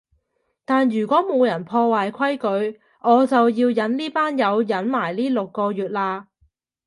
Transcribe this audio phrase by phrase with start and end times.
[0.65, 2.35] 但如果冇人破壞規
[2.71, 6.25] 矩，我就要忍呢班友忍埋呢六個月喇